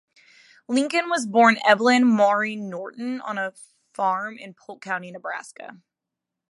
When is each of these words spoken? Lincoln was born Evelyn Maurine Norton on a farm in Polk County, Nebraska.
Lincoln 0.67 1.11
was 1.11 1.27
born 1.27 1.59
Evelyn 1.63 2.05
Maurine 2.05 2.71
Norton 2.71 3.21
on 3.21 3.37
a 3.37 3.53
farm 3.93 4.35
in 4.35 4.55
Polk 4.55 4.81
County, 4.81 5.11
Nebraska. 5.11 5.77